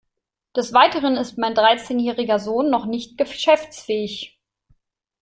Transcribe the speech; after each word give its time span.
Des 0.55 0.73
Weiteren 0.73 1.15
ist 1.15 1.37
mein 1.37 1.53
dreizehnjähriger 1.53 2.39
Sohn 2.39 2.71
noch 2.71 2.87
nicht 2.87 3.19
geschäftsfähig. 3.19 4.41